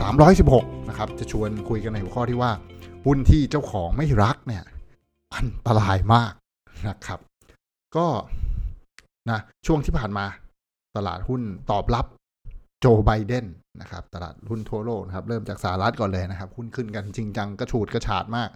[0.00, 2.52] 316 นะครับ จะชวนคุยกันในหัวข้อที่ว่า
[3.06, 4.64] หุ้นที่เจ้าของไม่รักเนี่ย
[5.34, 6.32] อันตรายมาก
[6.88, 7.20] นะครับ
[7.96, 8.06] ก็
[9.30, 10.24] นะช่วงที่ผ่านมา
[10.96, 12.06] ตลาดหุ้นตอบรับ
[12.80, 13.46] โจไบเดน
[13.80, 18.50] นะครับ ตลาดหุ้นทั่วโลกนะครับ เริ่มจากสหรัฐก่อนเลยนะครับ หุ้นขึ้นกันจริงจังกระฉูดกระฉาดมาก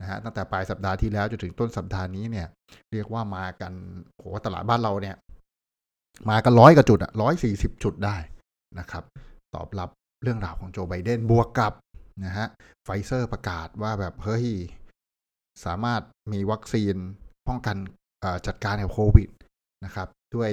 [0.00, 2.46] นะฮะตั้งแต่ปลายสัปดาห์ที่แล้วจนถึงต้นสัปดาห์นี้เนี่ย
[2.92, 3.72] เรียกว่ามากัน
[4.16, 5.16] โหตลาดบ้านเราเนี่ย
[6.30, 8.16] มากันร้อยกว่าจุดอะร้อยสี่สิบจุดได้
[8.78, 9.04] นะครับ
[9.54, 9.88] ตอบรับ
[10.26, 11.72] เรื่องราวของโจไบเดนบวกกับ
[12.24, 12.46] นะฮะ
[12.84, 14.46] ไฟเซอร์ประกาศว่าแบบเฮ้ย
[15.64, 16.02] สามารถ
[16.32, 16.94] มีวัคซีน
[17.48, 17.76] ป้องกัน
[18.46, 19.28] จัดการกับโควิด
[19.84, 20.50] นะครับ ด้วย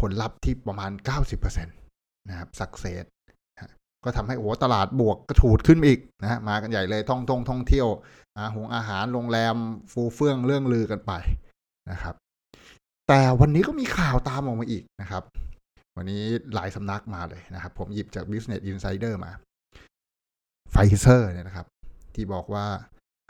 [0.00, 0.90] ผลลัพธ์ที่ประมาณ
[1.34, 3.04] 90%นะครับ success
[4.04, 7.88] ก็ทำให้โอ้ตลาดบวกกระฉูดขึ้นอีกนะฮะมากันใหญ่เลยท่องท่องท่องเที่ยว
[8.36, 9.56] อาหงอาหารโรงแรม
[9.92, 11.12] ฟูเฟื่องเรื่องลือกันไป
[11.90, 12.14] นะครับ
[13.08, 15.22] แต่วันนี้ก็มีข่าวตามออกมาอีกนะครับ
[15.96, 16.22] วันนี้
[16.54, 19.32] หลายสำนักมาเลยนะครับ ผมหยิบจาก Business Insider มา
[20.70, 21.66] ไฟเซอร์เนี่ยนะครับ
[22.14, 22.66] ที่บอกว่า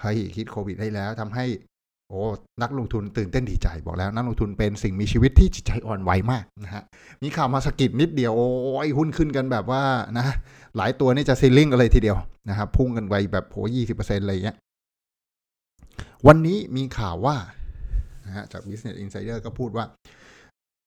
[0.00, 1.47] เฮ้ยคิดโควิดได้แล้วทำให้
[2.09, 2.20] โอ้
[2.62, 6.83] นักลงทุนตื่นเต้นดีใจบอกแล้ว นักลงทุนเป็นสิ่งมีชีวิตที่จิตใจอ่อนไหวมากนะฮะ
[7.22, 9.83] มีข่าวมาสกิดนิดเดียวโอ้ยหุ้นขึ้นกันแบบว่า
[10.19, 10.27] นะ
[10.77, 12.17] หลายตัวนี่จะ ceiling กันเลยทีเดียว
[12.48, 14.56] นะครับพุ่งกันไปแบบโหยี่สิบเปอร์เซ็นต์อะไรเงี้ย
[16.27, 17.37] วันนี้มีข่าวว่า
[18.27, 19.84] นะฮะจาก Business Insider ก็พูดว่า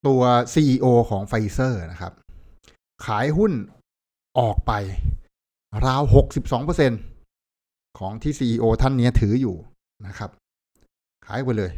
[0.08, 0.22] ตัว
[0.54, 2.14] CEO ของไฟเซอร์นะครับ
[3.06, 3.54] ขายหุ้น
[4.40, 4.72] ออกไป
[5.86, 6.92] ราวหกสิบสองเปอร์เซ็นต์
[8.00, 9.56] ของที่ CEO ท่านนี้ถืออยู่
[10.08, 10.30] นะครับ
[11.26, 11.72] ขายไปเลย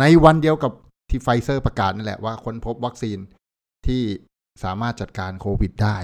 [0.00, 0.72] ในวันเดียวกับ
[1.10, 3.18] ที่ไฟเซอร์ประกาศนั่นแหละว่าค้นพบวัคซีน
[3.86, 4.02] ที่
[4.62, 5.96] สามารถจัดการโควิดได้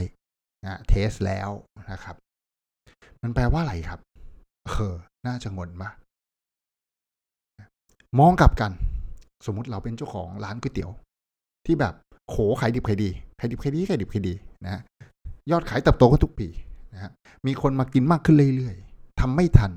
[0.65, 1.51] นะเทสแล้ว
[1.93, 2.17] นะครับ
[3.23, 4.01] มันแปลว่าอะไรครับ
[4.67, 4.95] เออ
[5.27, 5.89] น่าจะงนมา
[8.19, 8.73] มองกลับกัน
[9.47, 10.91] สมมุติเราเป็นเจ้าของร้านก๋วยเตี๋ยว
[11.67, 11.95] ที่แบบ
[12.31, 13.09] โขขายดิบขายดี
[13.41, 14.35] ขายดิบขายดีขายดิบขายดี
[14.65, 14.81] นะ
[15.51, 16.49] ยอดขายเติบโตขึ้นทุกปี
[16.95, 17.11] นะ
[17.47, 19.73] มีคนมากินมากขึ้นเรื่อยๆทำไม่ทัน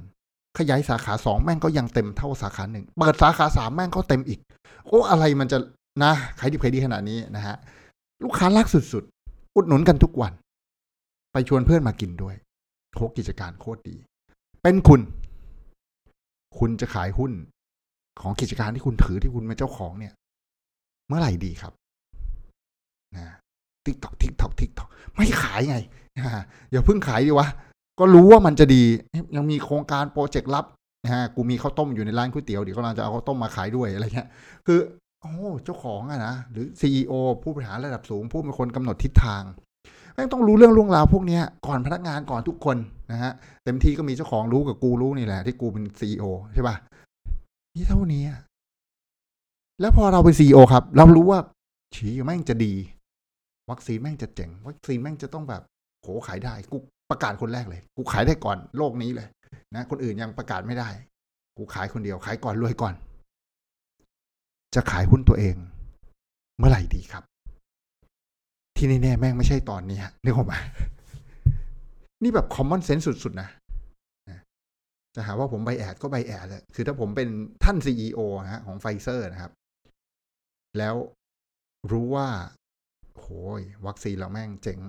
[0.57, 4.39] ขยายสาขาสองแม่งก็ยังเต็มเท่าสาขาหนึ่งเปิดสาขาสามแม่งก็เต็มอีก
[4.87, 5.57] โอ้อะไรมันจะ
[6.03, 7.55] นะขายดิบขายดีขนาดนี้นะฮะ
[8.23, 10.33] ลูกค้ารักสุดๆ อุดหนุนกันทุกวัน
[11.33, 12.35] ไปชวนเพื่อนมากินด้วย
[12.95, 13.95] โคกิจการโคตรดี
[14.63, 15.01] เป็นคุณ
[16.57, 17.31] คุณจะขายหุ้น
[18.21, 20.13] ของกิจการที่คุณถือที่คุณเป็นเจ้าของเนี่ย
[21.07, 21.73] เมื่อไหร่ดีครับ
[23.15, 23.25] นะ
[23.85, 25.77] tick tock tick tock tick tock ไม่ขายไง
[26.71, 27.47] อย่าเพิ่งขายดีวะ
[27.99, 28.83] ก็รู้ว่ามันจะดี
[29.35, 30.65] ยังมีโครงการโปรเจกต์ลับ
[31.03, 34.27] นะฮะกูมีข้าวต้มอยู่ในร้านก๋วยเตี๋ยวเดี๋ยวกำลังจะเอาข้าวต้มมาขายด้วยอะไรเงี้ย
[34.67, 34.79] คือ
[35.21, 35.33] โอ้
[35.65, 37.13] เจ้าของอะนะหรือซีอ
[37.43, 39.43] ผู้บริหารระดับสูง ผู้เป็นคนกำหนดทิศทาง
[40.13, 42.77] แม่งต้องรู้เรื่องล่วงราวพวกนี้ก่อนพนักงานก่อนทุกคน
[43.11, 43.31] นะฮะ
[43.63, 46.23] เต็มที่ก็มีเจ้าของรู้กับกูรู้นี่แหละที่กูเป็นซีอ
[46.53, 46.75] ใช่ป่ะ
[47.75, 48.23] นี่เท่านี้
[49.79, 51.39] แล้วพอเราเป็นซีอครับ เรารู้ว่า
[51.95, 52.73] ฉีแม่งจะดี
[53.69, 55.61] วัคซีนแม่งจะเจ๋ง วัคซีนแม่งจะต้องแบบ
[56.01, 56.77] โหขายได้กู
[57.09, 59.27] ประกาศคนแรกเลย กูขายได้ก่อนโลกนี้เลย
[59.75, 60.89] นะ คนอื่นยังประกาศไม่ได้
[61.57, 62.93] กูขายคนเดียว ขายก่อนรวยก่อน
[64.75, 65.55] จะขายหุ้นตัวเอง
[66.57, 67.23] เมื่อไหร่ดีครับ
[68.75, 70.53] ที่แน่ๆแม่งไม่ใช่ตอนนี้นึกออกมะ
[72.23, 73.49] นี่แบบ common sense สุด ๆ นะ
[75.15, 77.29] จะหาว่าผม bias ก็ bias เลยคือถ้าผมเป็น
[77.63, 78.19] ท่าน CEO
[78.53, 79.51] ฮะของไฟเซอร์นะครับ
[80.77, 80.95] แล้ว
[81.91, 82.27] รู้ว่า
[83.19, 83.27] โห
[83.59, 84.79] ยวัคซีนเราแม่งเจ๋ง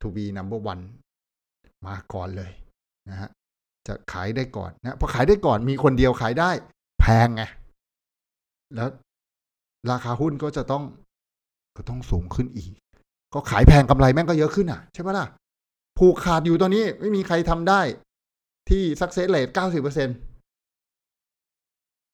[0.00, 0.82] to be number one
[1.86, 2.50] มาก่อนเลย
[3.10, 3.30] นะฮะ
[3.86, 6.50] จะขายได้ก่อนนะพอขายได้ก่อนมีคนเดียวขายได้
[7.00, 7.42] แพงไง
[8.74, 8.88] แล้ว
[9.90, 10.84] ราคาหุ้นก็จะต้อง
[11.76, 12.70] ก็ต้องสูงขึ้นอีก
[13.34, 15.26] ก็ขายแพงกำไรแม่งก็เยอะขึ้นอะ ใช่ไหมล่ะ
[15.98, 17.80] ผูกขาดอยู่ตอนนี้ไม่มีใครทำได้
[18.68, 20.08] ที่ success rate เก้าสิบเปอร์เซ็น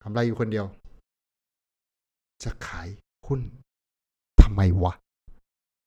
[0.02, 0.66] กำไรอยู่คนเดียว
[2.44, 2.88] จะขาย
[3.26, 3.40] หุ้น
[4.42, 4.92] ทำไมวะ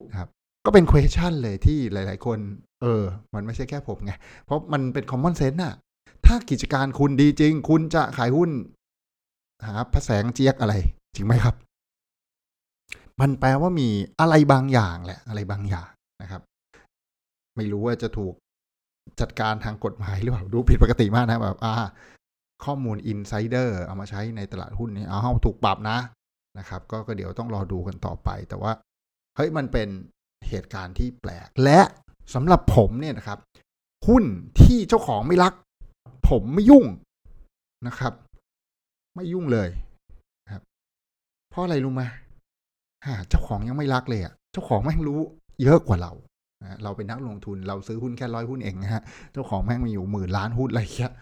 [0.09, 0.29] นะครับ
[0.65, 2.39] ก็เป็น question เลยที่หลาย ๆ คน
[2.81, 3.03] เออ
[3.33, 4.13] มันไม่ใช่แค่ผมไง
[4.45, 5.73] เพราะมันเป็น common sense น่ะ
[6.25, 8.49] ถ้ากิจการคุณดีจริง คุณจะขายหุ้น
[9.65, 10.73] หาพระแสงเจี๊ยกอะไร
[11.15, 11.55] จริงไหมครับ
[13.21, 13.89] มันแปลว่ามี
[14.19, 15.89] อะไรบางอย่างแหละ อะไรบางอย่าง
[16.21, 16.41] นะครับ
[17.55, 18.33] ไม่รู้ว่าจะถูก
[19.21, 21.73] จัดการทางกฎหมายหรือเปล่าดูผิดปกติมากนะแบบอ่า
[22.65, 25.97] ข้อมูลอินไซเดอร์เอามาใช้ในตลาดหุ้นนี่เอาถูกปรับนะ
[26.59, 28.71] นะครับ ก็ก็เดี๋ยวต้องรอดูกันต่อไป แต่ว่า
[29.35, 29.87] เฮ้ยมันเป็น
[30.49, 31.79] เหตุการณ์ที่แปลก และ
[32.33, 33.39] สำหรับผมเนี่ยนะครับ
[34.07, 34.23] หุ้น
[34.61, 35.53] ที่เจ้าของไม่รัก
[36.29, 36.85] ผมไม่ยุ่ง
[37.87, 38.13] นะครับ
[39.15, 39.69] ไม่ยุ่งเลย
[40.51, 40.61] ครับ
[41.49, 42.03] เพราะอะไรรู้ไหม
[43.29, 45.19] เจ้าของยังไม่รักเลยอะ เจ้าของแม่งรู้
[45.63, 46.11] เยอะกว่าเรา
[46.83, 51.13] เราเป็นนักลงทุนเราซื้อหุ้นแค่ร้อยหุ้นเองนะฮะเจ้าของแม่งมีอยู่หมื่นล้านหุ้นอะไรเงี้ย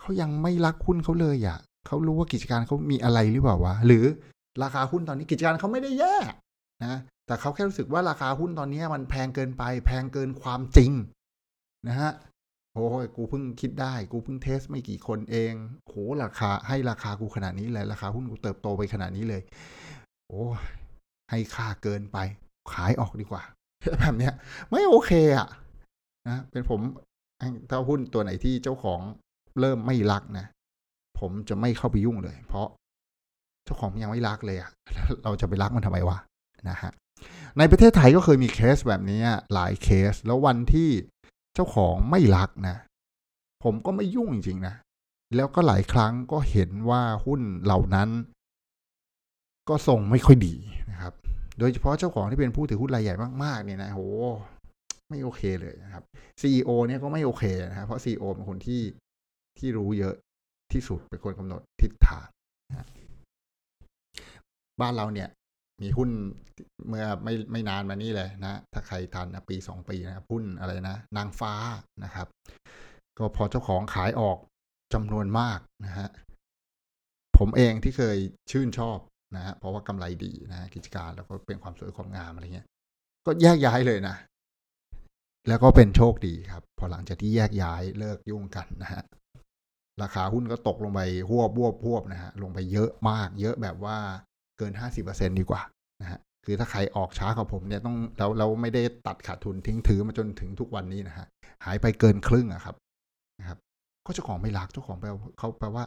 [0.00, 4.04] เขายังไม่รักหุ้นเขาเลยอะเขารู้ว่ากิจการเขามีอะไรหรือเปล่าวะหรือ
[4.62, 6.16] ราคาหุ้นตอนนี้กิจการเขาไม่ได้แย่
[6.84, 10.90] นะแต่เขาแค่รู้สึกว่าราคาหุ้นตอนนี้มันแพงเกินไป แพงเกินความจริง
[11.88, 12.12] นะฮะ
[12.74, 15.52] โอ้ยกูเพิ่งคิดได้ กูเพิ่งเทสไม่กี่คนเอง
[15.88, 19.42] โหราคาให้ราคากูขนาดนี้เลยราคาหุ้นกูเติบโตไปขนาดนี้เลย
[20.28, 20.42] โอ้
[21.30, 22.18] ให้ค่าเกินไป
[22.72, 23.42] ขายออกดีกว่า
[24.00, 24.34] แบบเนี้ย
[24.70, 25.48] ไม่โอเคอะ
[26.28, 26.80] นะเป็นผม
[27.70, 29.00] ถ้าหุ้นตัวไหนที่เจ้าของ
[29.60, 30.46] เริ่มไม่รักนะ
[31.20, 32.68] ผมจะไม่เข้าไปยุ่งเลย เพราะ
[33.64, 34.70] เจ้าของยังไม่รักเลยอะ
[35.24, 36.18] เราจะไปรักมันทำไมวะ
[36.68, 36.92] นะฮะ
[37.58, 39.20] ในประเทศไทยก็เคยมีเคสแบบนี้
[39.54, 40.90] หลายเคส แล้ววันที่
[41.54, 42.76] เจ้าของไม่รักนะ
[43.64, 44.74] ผมก็ไม่ยุ่งจริงๆนะ
[45.36, 48.08] แล้วก็หลายครั้งก็เห็นว่าหุ้นเหล่านั้น
[49.68, 50.54] ก็ส่งไม่ค่อยดี
[51.58, 53.14] โดยเฉพาะเจ้าของที่เป็นผู้ถือหุ้นรายใหญ่
[53.44, 54.02] มากๆเนี่ยนะโห
[55.08, 56.04] ไม่โอเคเลยนะครับ
[56.40, 58.82] CEO เนี่ยก็ไม่โอเคนะครับเพราะ CEO เป็นคนที่
[59.58, 60.14] ที่รู้เยอะ
[60.72, 62.26] ที่สุดเป็นคนกำหนดทิศทาง
[64.80, 65.28] บ้านเราเนี่ย
[65.82, 66.10] มีหุ้น
[66.88, 71.52] เมื่อไม่ไม่นานมานี้เลยนะ ถ้าใครทันนะปีสองปีนะหุ้นอะไรนะ นางฟ้า
[72.04, 72.26] นะครับ
[73.18, 74.38] ก็พอเจ้าของขายออก
[74.94, 76.08] จำนวนมากนะฮะ
[77.38, 78.16] ผมเองที่เคย
[78.50, 78.98] ชื่นชอบ
[79.36, 82.66] นะฮะเพราะว่ากำไรดีนะกิจการแล้วก็เป็นความสวยความงามอะไรเงี้ย
[83.26, 84.16] ก็แยกย้ายเลยนะ
[85.48, 89.02] แล้วก็เป็นโชคดีครับ พอหลังจากที่แยกย้ายเลิกยุ่งกันนะฮะ
[90.02, 93.96] ราคาหุ้นก็ตกลงไปหวบวบวบนะฮะลงไปเยอะมาก เยอะแบบว่า
[94.58, 95.62] เกินห้าสิบเปอร์เซ็นดีกว่า
[96.00, 101.26] นะฮะคือถ้าใครออกช้ากับผมเนี่ยต้องเราเราไม่ได้ตัดขาดทุนทิ้งถือมาจนถึงทุกวันนี้นะฮะ
[101.64, 102.76] หายไปเกินครึ่งอะครับ
[103.40, 103.58] นะครับ
[104.06, 105.08] ก็เจ้าของไม่รักเจ้าของแปล
[105.38, 105.84] เขาแปลว่า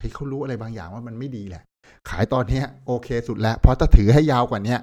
[0.00, 1.62] เฮ้ยเขารู้อะไรบางอย่างว่ามันไม่ดีแหละ
[2.08, 4.80] ขายตอนเนี้ย โอเคสุดแล้วเพราะถ้าถือให้ยาวกว่าเนี้ย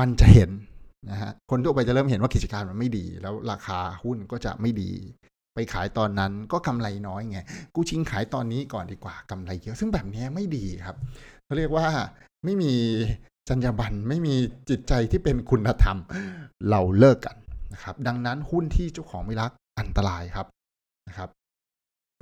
[0.00, 0.50] มันจะเห็น
[1.10, 4.90] นะฮะคนทั่วไปจะเริ่มเห็นว่ากิจการมันไม่ดี แล้วราคาหุ้นก็จะไม่ดี
[5.54, 7.38] ไปขายตอนนั้นก็กำไรน้อยไง
[7.74, 10.96] กูชิงขายตอนนี้ก่อนดีกว่ากำไรเยอะซึ่งแบบนี้ไม่ดีครับ
[11.44, 11.86] เขาเรียกว่า
[12.44, 12.72] ไม่มี
[13.48, 14.34] จรรยาบรรณไม่มี
[14.70, 15.98] จิตใจที่เป็นคุณธรรม
[16.70, 17.36] เราเลิกกัน
[17.72, 20.46] นะครับ ดังนั้นหุ้นที่เจ้าของไม่รักอันตรายครับ
[21.08, 21.30] นะครับ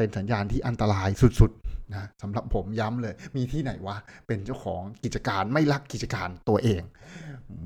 [0.03, 1.09] เป็นสัญญาณที่อันตราย
[1.41, 3.97] สุดๆนะสำหรับผมย้ำเลย มีที่ไหนวะ
[4.27, 6.83] เป็นเจ้าของกิจการไม่รักกิจการตัวเอง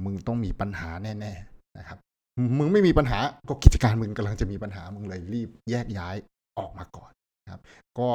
[0.05, 1.99] มึงต้องมีปัญหาแน่ๆนะครับ
[2.59, 3.19] มึงไม่มีปัญหา
[3.49, 6.17] ก็กิจการมึงกำลังจะมีปัญหามึงเลยรีบแยกย้าย
[6.59, 7.11] ออกมาก่อน
[7.53, 7.62] ครับ
[7.99, 8.09] ก็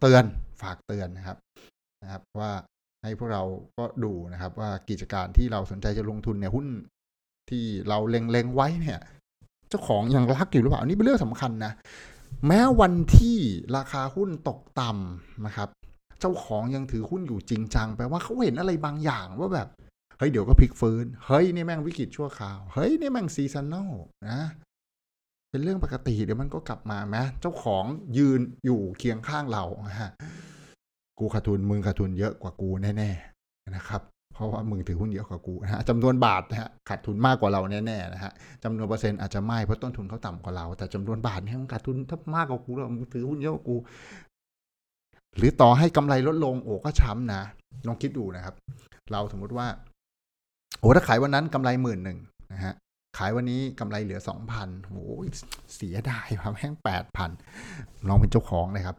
[0.00, 0.24] เตือน
[0.62, 1.36] ฝากเตือนนะครับ
[2.02, 2.50] นะครับว่า
[3.02, 3.42] ให้พวกเรา
[3.78, 6.66] ก็ดูนะครับ ว่ากิจการที่เราสนใจจะลงทุนเนี่ยหุ้น
[7.50, 9.00] ที่เราเล็งๆไว้เนี่ย
[9.70, 11.72] เจ้าของยังรักอยู่หรือเปล่าอันนี้เป็นเรื่องสำคัญนะ
[12.46, 13.38] แม้วันที่
[13.76, 15.68] ราคาหุ้นตกต่ำนะครับ
[16.20, 19.68] เจ้าของยังถือหุ้นอยู่จริงจังแปลว่าเขาเห็นอะไรบางอย่างว่าแบบ
[20.18, 23.90] เฮ้ยเดี๋ยวก็พลิกฟื้น เฮ้ยนี่แม่งวิกฤตชั่วคราว เฮ้ยนี่แม่ง seasonal
[24.28, 24.40] นะ
[25.50, 27.84] เป็นเรื่องปกติเดี๋ยวมันก็กลับมาไหมเจ้าของ
[28.18, 29.64] ยืนอยู่เคียงข้างเรา
[30.00, 30.10] ฮะ
[31.18, 34.02] กูขาดทุนมึงขาดทุนเยอะกว่ากูแน่ๆนะครับ
[34.36, 38.32] เพราะว่ามึงถือหุ้นเยอะกว่ากูนะฮะจำนวนบาทนะฮะขาดทุนมากกว่าเราแน่ๆนะฮะ
[38.64, 43.76] จำนวนเปอร์เซ็นต์อาจจะไม่เพราะต้นทุนเขาต่ำกว่าเรา แต่จำนวนบาทเนี่ยมันขาดทุนถ้ามากกว่ากูแล้วมึงถือหุ้นเยอะกว่ากู
[45.36, 47.42] หรือต่อให้กำไรลดลงโอ้ก็ช้ำนะ
[47.86, 48.54] ลองคิดดูนะครับ
[49.12, 49.66] เราสมมุติว่า
[50.80, 52.18] โอ้ถ้าขายวันนั้นกำไรหมื่นหนึ่ง
[52.52, 52.74] นะฮะ
[53.18, 55.04] ขายวันนี้กำไรเหลือสองพันโอ้
[55.74, 57.30] เสียดายครับแห้งแปดพัน
[58.08, 58.96] ลองเป็นเจ้าของเลยครับ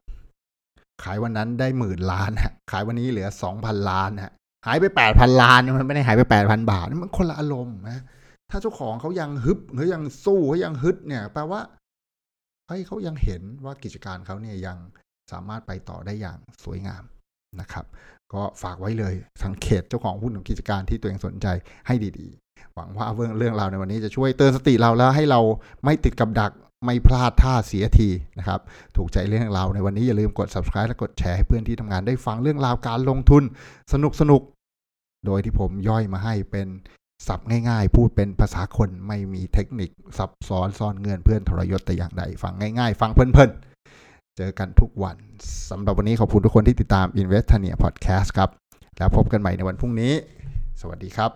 [1.03, 4.33] ขายวันนั้นได้หมื่นล้านฮะขายวันนี้เหลือสองพันล้านฮะ
[4.67, 8.03] หายไปแปดพันล้านมันไม่ได้หายไปแปดพันบาทมันคนละอารมณ์นะ
[8.51, 11.61] ถ้าเจ้าของเขายังฮึบเขายังสู้เขายังฮึดเนี่ย แปลว่า
[12.67, 14.77] เฮ้ยเขายังเห็นว่ากิจการเขาเนี่ยยัง
[15.31, 17.03] สามารถไปต่อได้อย่างสวยงาม
[17.61, 17.85] นะครับ
[18.33, 21.47] ก็ฝากไว้เลยสังเกตเจ้าของหุ้นของกิจการที่ตัวเองสนใจ
[21.87, 25.39] ให้ดีๆ หวังว่าเรื่องเรื่องราวในวันนี้จะช่วยเตือนสติเราแล้วให้เรา
[25.83, 26.51] ไม่ติดกับดัก
[26.85, 28.09] ไม่พลาดท่าเสียที
[28.39, 28.59] นะครับ
[28.95, 33.43] ถูกใจเรื่องราวในวันนี้อย่าลืมกด subscribe และกดแชร์ให้เพื่อนที่ทำงานได้ฟังเรื่องราวการลงทุน
[33.93, 34.41] สนุกสนุก
[35.25, 36.67] โดยที่ผมย่อยมาให้เป็น
[37.27, 45.17] สับง่ายๆ พูดเป็นภาษาคนไม่มีเทคนิคซับซ้อนซ่อนเงื่อนเพื่อนทรยศแต่อย่างใดฟังง่ายๆ ฟังเพลินๆ เจอกันทุกวัน
[45.69, 48.49] สำหรับวันนี้ขอบคุณทุกคนที่ติดตาม Investania Podcast ครับ
[48.97, 50.13] แล้วพบกันใหม่ในวันพรุ่งนี้
[50.81, 51.31] สวัสดีครับ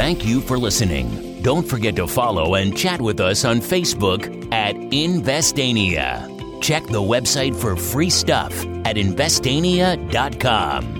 [0.00, 1.42] Thank you for listening.
[1.42, 4.22] Don't forget to follow and chat with us on Facebook
[4.52, 6.08] at Investania.
[6.60, 10.99] Check the website for free stuff at investania.com.